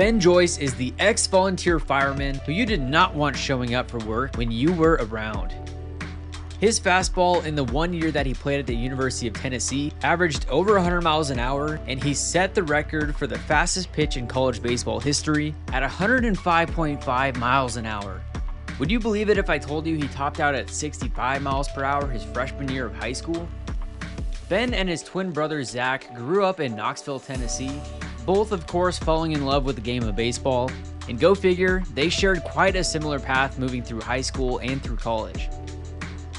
[0.00, 3.98] Ben Joyce is the ex volunteer fireman who you did not want showing up for
[3.98, 5.52] work when you were around.
[6.58, 10.48] His fastball in the one year that he played at the University of Tennessee averaged
[10.48, 14.26] over 100 miles an hour, and he set the record for the fastest pitch in
[14.26, 18.22] college baseball history at 105.5 miles an hour.
[18.78, 21.84] Would you believe it if I told you he topped out at 65 miles per
[21.84, 23.46] hour his freshman year of high school?
[24.48, 27.82] Ben and his twin brother Zach grew up in Knoxville, Tennessee,
[28.24, 30.70] both, of course, falling in love with the game of baseball.
[31.08, 34.96] And go figure, they shared quite a similar path moving through high school and through
[34.96, 35.48] college.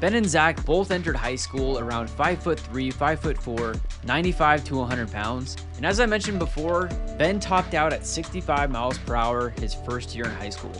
[0.00, 5.56] Ben and Zach both entered high school around 5'3, 5'4, 95 to 100 pounds.
[5.76, 10.14] And as I mentioned before, Ben topped out at 65 miles per hour his first
[10.14, 10.74] year in high school.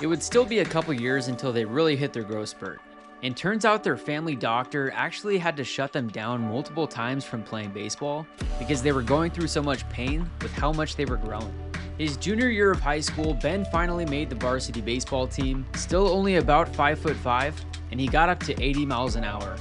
[0.00, 2.80] It would still be a couple years until they really hit their growth spurt.
[3.22, 7.42] And turns out their family doctor actually had to shut them down multiple times from
[7.42, 8.26] playing baseball
[8.58, 11.52] because they were going through so much pain with how much they were growing.
[11.98, 16.36] His junior year of high school, Ben finally made the varsity baseball team, still only
[16.36, 19.54] about 5 foot 5, and he got up to 80 miles an hour.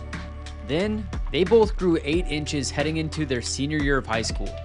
[0.66, 4.56] Then, they both grew 8 inches heading into their senior year of high school.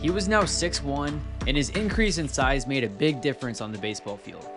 [0.00, 3.78] He was now 6'1, and his increase in size made a big difference on the
[3.78, 4.53] baseball field.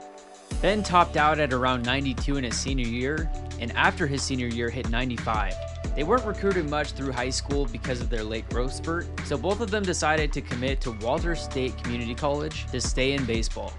[0.62, 4.72] Ben topped out at around 92 in his senior year, and after his senior year
[4.72, 5.54] hit 95.
[5.96, 9.62] They weren't recruited much through high school because of their late growth spurt, so both
[9.62, 13.72] of them decided to commit to Walters State Community College to stay in baseball.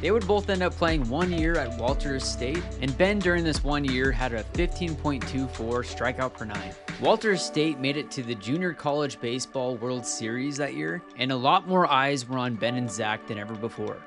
[0.00, 3.62] They would both end up playing one year at Walters State, and Ben during this
[3.62, 6.74] one year had a 15.24 strikeout per nine.
[7.00, 11.36] Walters State made it to the Junior College Baseball World Series that year, and a
[11.36, 14.02] lot more eyes were on Ben and Zach than ever before.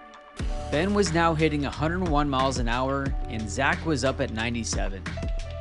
[0.69, 5.01] Ben was now hitting 101 miles an hour, and Zach was up at 97.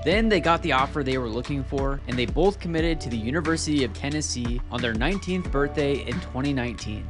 [0.05, 3.17] Then they got the offer they were looking for, and they both committed to the
[3.17, 7.07] University of Tennessee on their 19th birthday in 2019.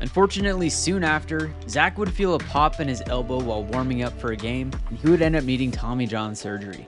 [0.00, 4.30] Unfortunately, soon after, Zach would feel a pop in his elbow while warming up for
[4.30, 6.86] a game, and he would end up needing Tommy John surgery.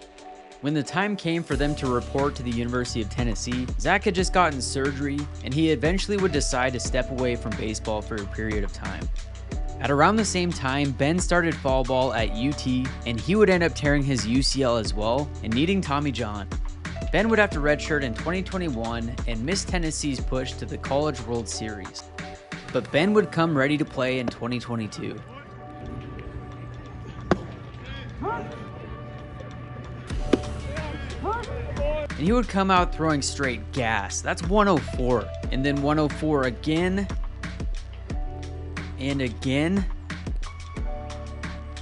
[0.61, 4.15] When the time came for them to report to the University of Tennessee, Zach had
[4.15, 8.27] just gotten surgery, and he eventually would decide to step away from baseball for a
[8.27, 9.09] period of time.
[9.81, 12.67] At around the same time, Ben started fall ball at UT,
[13.07, 16.49] and he would end up tearing his UCL as well and needing Tommy John.
[17.13, 21.49] Ben would have to redshirt in 2021 and miss Tennessee's push to the College World
[21.49, 22.03] Series
[22.77, 25.19] but Ben would come ready to play in 2022.
[32.11, 34.21] And he would come out throwing straight gas.
[34.21, 35.27] That's 104.
[35.53, 37.09] And then 104 again.
[38.99, 39.85] And again.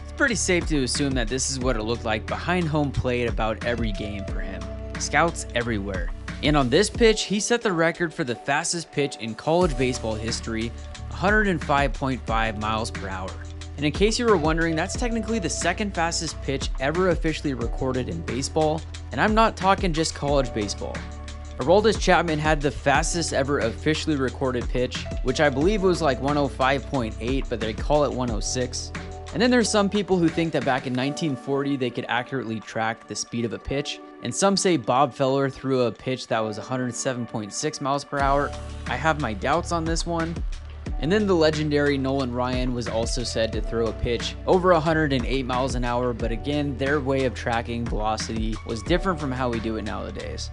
[0.02, 3.26] It's pretty safe to assume that this is what it looked like behind home plate
[3.26, 4.62] about every game for him.
[4.98, 6.10] Scouts everywhere.
[6.42, 10.14] And on this pitch, he set the record for the fastest pitch in college baseball
[10.14, 10.70] history
[11.10, 13.30] 105.5 miles per hour.
[13.76, 18.08] And in case you were wondering, that's technically the second fastest pitch ever officially recorded
[18.08, 20.96] in baseball, and I'm not talking just college baseball.
[21.58, 27.48] Aroldis Chapman had the fastest ever officially recorded pitch, which I believe was like 105.8,
[27.48, 28.90] but they call it 106.
[29.32, 33.06] And then there's some people who think that back in 1940 they could accurately track
[33.06, 36.58] the speed of a pitch, and some say Bob Feller threw a pitch that was
[36.58, 38.50] 107.6 miles per hour.
[38.88, 40.34] I have my doubts on this one.
[40.98, 45.46] And then the legendary Nolan Ryan was also said to throw a pitch over 108
[45.46, 49.60] miles an hour, but again, their way of tracking velocity was different from how we
[49.60, 50.50] do it nowadays.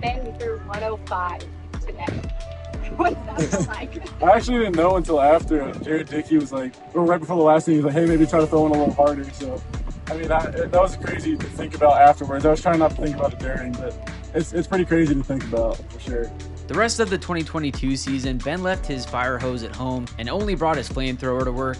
[0.00, 1.40] Ben threw 105
[1.84, 2.04] today.
[2.96, 3.16] What's
[3.50, 4.22] that like?
[4.22, 7.66] I actually didn't know until after Jared Dickey was like, or right before the last
[7.66, 9.24] thing, he was like, hey, maybe try to throw in a little harder.
[9.30, 9.60] So,
[10.08, 12.46] I mean, that, that was crazy to think about afterwards.
[12.46, 13.94] I was trying not to think about it during, but
[14.34, 16.30] it's, it's pretty crazy to think about for sure.
[16.66, 20.54] The rest of the 2022 season, Ben left his fire hose at home and only
[20.54, 21.78] brought his flamethrower to work.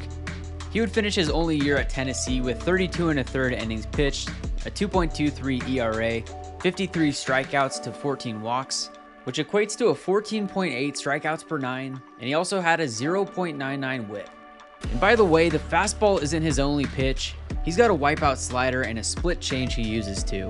[0.73, 4.29] He would finish his only year at Tennessee with 32 and a third innings pitched,
[4.67, 6.23] a 2.23 ERA,
[6.61, 8.91] 53 strikeouts to 14 walks,
[9.25, 14.29] which equates to a 14.8 strikeouts per nine, and he also had a 0.99 whip.
[14.91, 17.35] And by the way, the fastball isn't his only pitch.
[17.65, 20.49] He's got a wipeout slider and a split change he uses too.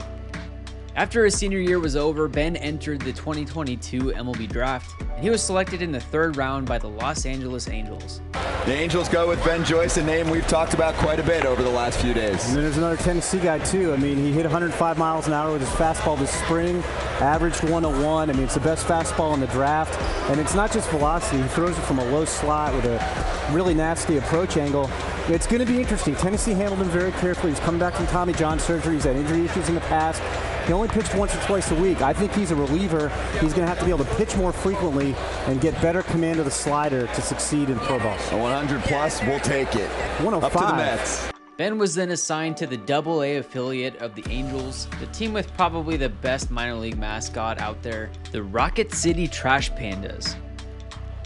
[0.98, 5.40] After his senior year was over, Ben entered the 2022 MLB draft, and he was
[5.40, 8.20] selected in the third round by the Los Angeles Angels.
[8.66, 11.62] The Angels go with Ben Joyce, a name we've talked about quite a bit over
[11.62, 12.44] the last few days.
[12.48, 13.92] And then there's another Tennessee guy, too.
[13.92, 16.82] I mean, he hit 105 miles an hour with his fastball this spring,
[17.20, 18.28] averaged 101.
[18.28, 19.96] I mean, it's the best fastball in the draft.
[20.32, 23.72] And it's not just velocity, he throws it from a low slot with a really
[23.72, 24.90] nasty approach angle.
[25.28, 26.16] It's going to be interesting.
[26.16, 27.52] Tennessee handled him very carefully.
[27.52, 28.94] He's coming back from Tommy John surgery.
[28.94, 30.20] He's had injury issues in the past.
[30.68, 32.02] He only pitched once or twice a week.
[32.02, 33.08] I think he's a reliever.
[33.40, 35.14] He's going to have to be able to pitch more frequently
[35.46, 38.18] and get better command of the slider to succeed in pro ball.
[38.32, 39.88] A 100 plus, we'll take it.
[40.20, 40.44] 105.
[40.44, 41.32] Up to the oh Mets.
[41.56, 45.50] Ben was then assigned to the Double A affiliate of the Angels, the team with
[45.54, 50.36] probably the best minor league mascot out there, the Rocket City Trash Pandas.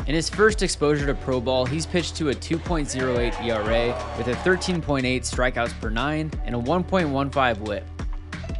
[0.06, 4.34] In his first exposure to pro ball, he's pitched to a 2.08 ERA with a
[4.48, 7.84] 13.8 strikeouts per 9 and a 1.15 whip.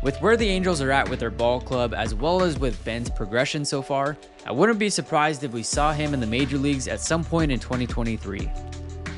[0.02, 3.08] With where the Angels are at with their ball club, as well as with Ben's
[3.08, 6.88] progression so far, I wouldn't be surprised if we saw him in the major leagues
[6.88, 8.50] at some point in 2023.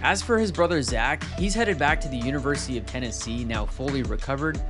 [0.03, 4.03] As for his brother Zach, he's headed back to the University of Tennessee, now fully
[4.03, 4.61] recovered.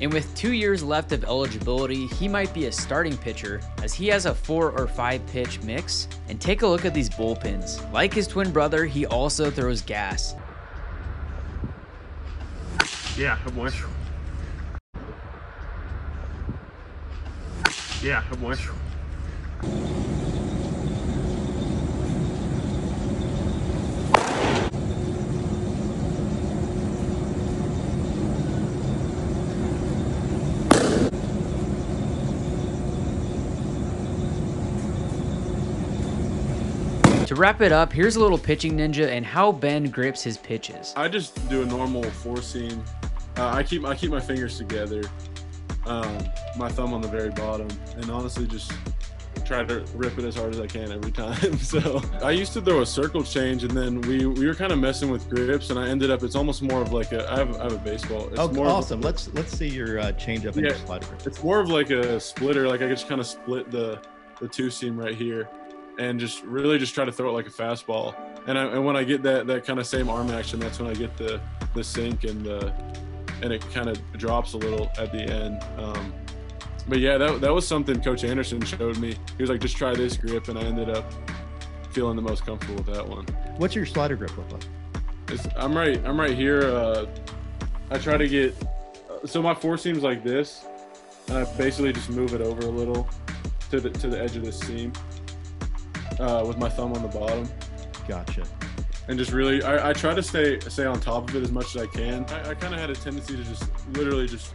[0.00, 4.06] And with two years left of eligibility, he might be a starting pitcher as he
[4.08, 6.06] has a four or five pitch mix.
[6.28, 7.92] And take a look at these bullpens.
[7.92, 10.36] Like his twin brother, he also throws gas.
[13.18, 13.70] Yeah, good boy.
[18.04, 18.54] Yeah, good boy.
[37.26, 40.92] To wrap it up, here's a little pitching ninja and how Ben grips his pitches.
[40.94, 42.84] I just do a normal four seam.
[43.38, 45.02] Uh, I keep I keep my fingers together,
[45.86, 46.18] um,
[46.56, 48.72] my thumb on the very bottom, and honestly just
[49.44, 51.58] try to rip it as hard as I can every time.
[51.58, 54.78] so I used to throw a circle change, and then we we were kind of
[54.78, 56.22] messing with grips, and I ended up.
[56.22, 57.30] It's almost more of like a.
[57.30, 58.28] I have, I have a baseball.
[58.30, 59.00] It's Oh, more of a- awesome.
[59.00, 60.84] Let's let's see your uh, change up and your Yeah.
[60.86, 61.26] slider grip.
[61.26, 62.66] it's more of like a splitter.
[62.68, 64.00] Like I just kind of split the
[64.40, 65.48] the two seam right here,
[65.98, 68.14] and just really just try to throw it like a fastball.
[68.46, 70.88] And I, and when I get that that kind of same arm action, that's when
[70.90, 71.40] I get the
[71.74, 72.72] the sink and the
[73.42, 75.62] and it kind of drops a little at the end.
[75.78, 76.12] Um,
[76.88, 79.16] but yeah, that that was something Coach Anderson showed me.
[79.36, 81.12] He was like, just try this grip, and I ended up
[81.90, 83.24] feeling the most comfortable with that one.
[83.56, 84.64] What's your slider grip look like?
[85.28, 86.04] It's, I'm right.
[86.04, 86.62] I'm right here.
[86.62, 87.06] Uh,
[87.90, 88.54] I try to get.
[89.24, 90.66] So my four seam's like this,
[91.28, 93.08] and I basically just move it over a little
[93.70, 94.92] to the to the edge of this seam
[96.20, 97.48] uh, with my thumb on the bottom,
[98.06, 98.44] Gotcha.
[99.08, 99.62] And just really.
[99.62, 102.24] I, I try to stay stay on top of it as much as I can.
[102.30, 103.64] I, I kind of had a tendency to just
[103.96, 104.54] literally just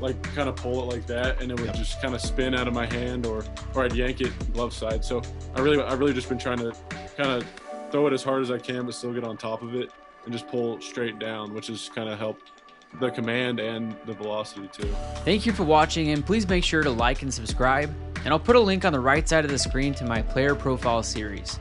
[0.00, 1.74] like kind of pull it like that, and it would Yep.
[1.76, 3.44] just kind of spin out of my hand, or
[3.74, 5.04] or I'd yank it glove side.
[5.04, 5.22] So
[5.54, 6.72] I really I really just been trying to
[7.16, 7.46] kind of
[7.90, 9.90] throw it as hard as I can, but still get on top of it
[10.24, 12.52] and just pull straight down, which has kind of helped
[13.00, 14.88] the command and the velocity too.
[15.24, 17.94] Thank you for watching and please make sure to like and subscribe.
[18.24, 20.54] And I'll put a link on the right side of the screen to my player
[20.54, 21.58] profile series.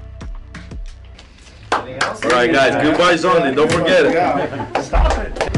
[1.98, 3.56] All right, guys, goodbye, only.
[3.56, 4.06] Don't forget
[4.84, 5.49] stop it.